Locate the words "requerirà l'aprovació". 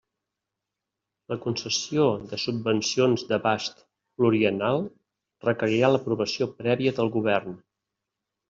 5.51-6.49